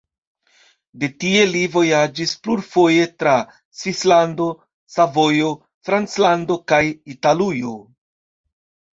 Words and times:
De 1.01 1.07
tie 1.23 1.41
li 1.49 1.59
vojaĝis 1.73 2.31
plurfoje 2.45 3.03
tra 3.23 3.33
Svislando, 3.81 4.47
Savojo, 4.93 5.51
Franclando 5.89 6.57
kaj 6.73 6.81
Italujo. 7.17 7.75